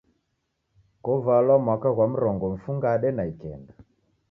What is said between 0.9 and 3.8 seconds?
Kovalwa mwaka ghwa mrongo mfungade na ikenda.